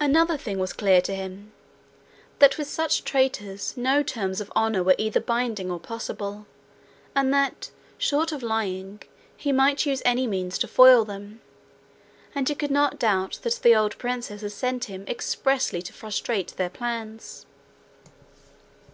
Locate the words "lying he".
8.42-9.52